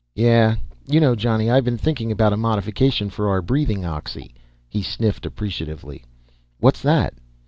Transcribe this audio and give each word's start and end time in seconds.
"Yeah. 0.15 0.55
You 0.87 0.99
know, 0.99 1.13
Johnny, 1.13 1.51
I've 1.51 1.63
been 1.63 1.77
thinking 1.77 2.11
about 2.11 2.33
a 2.33 2.35
modification 2.35 3.11
for 3.11 3.29
our 3.29 3.39
breathing 3.43 3.85
oxy." 3.85 4.33
He 4.67 4.81
sniffed 4.81 5.27
appreciatively. 5.27 6.03
"What's 6.59 6.81
that?" 6.81 7.13